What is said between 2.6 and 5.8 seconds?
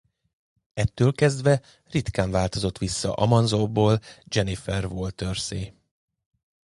vissza Amazonból Jennifer Walters-szé.